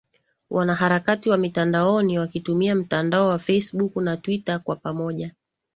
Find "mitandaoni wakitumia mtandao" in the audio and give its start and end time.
1.37-3.27